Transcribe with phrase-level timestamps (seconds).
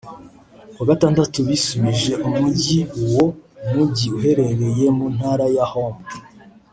[0.73, 3.25] kuwa gatandatu bisubije umujyi uwo
[3.73, 6.01] mujyi uherereye mu ntara ya Homs